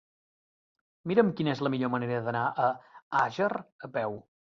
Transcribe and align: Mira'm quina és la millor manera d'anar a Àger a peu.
Mira'm 1.11 1.27
quina 1.39 1.53
és 1.57 1.61
la 1.67 1.71
millor 1.73 1.91
manera 1.95 2.21
d'anar 2.29 2.41
a 2.69 2.71
Àger 3.21 3.51
a 3.89 3.91
peu. 3.99 4.17